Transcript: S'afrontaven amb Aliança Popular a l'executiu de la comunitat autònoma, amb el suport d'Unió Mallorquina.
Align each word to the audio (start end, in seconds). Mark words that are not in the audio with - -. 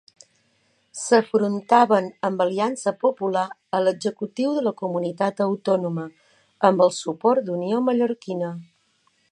S'afrontaven 0.99 2.07
amb 2.29 2.41
Aliança 2.45 2.93
Popular 3.03 3.43
a 3.79 3.83
l'executiu 3.83 4.57
de 4.57 4.65
la 4.69 4.75
comunitat 4.81 5.45
autònoma, 5.49 6.09
amb 6.71 6.85
el 6.87 6.95
suport 7.03 7.51
d'Unió 7.51 7.85
Mallorquina. 7.91 8.53